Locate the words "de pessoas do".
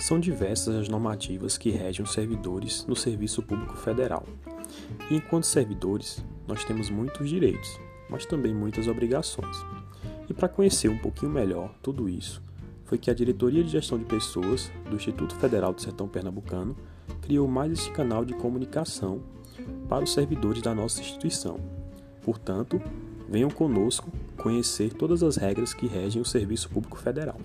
13.98-14.96